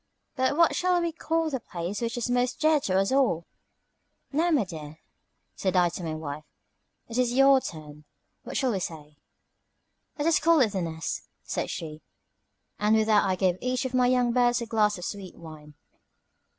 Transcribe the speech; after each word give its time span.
"But 0.35 0.57
what 0.57 0.75
shall 0.75 0.99
we 0.99 1.11
call 1.11 1.51
the 1.51 1.59
place 1.59 2.01
which 2.01 2.17
is 2.17 2.27
most 2.27 2.59
dear 2.59 2.79
to 2.79 2.97
us 2.97 3.11
all?" 3.11 3.45
"Now, 4.31 4.49
my 4.49 4.63
dear," 4.63 4.97
said 5.55 5.75
I 5.75 5.89
to 5.89 6.03
my 6.03 6.15
wife, 6.15 6.43
"it 7.07 7.19
is 7.19 7.33
your 7.33 7.61
turn. 7.61 8.05
What 8.41 8.57
shall 8.57 8.71
we 8.71 8.79
say?" 8.79 9.17
"Let 10.17 10.25
us 10.27 10.39
call 10.39 10.59
it 10.61 10.69
The 10.71 10.81
Nest," 10.81 11.27
said 11.43 11.69
she; 11.69 12.01
and 12.79 12.95
with 12.95 13.05
that 13.05 13.25
I 13.25 13.35
gave 13.35 13.57
each 13.61 13.85
of 13.85 13.93
my 13.93 14.07
young 14.07 14.33
birds 14.33 14.59
a 14.59 14.65
glass 14.65 14.97
of 14.97 15.05
sweet 15.05 15.35
wine. 15.35 15.75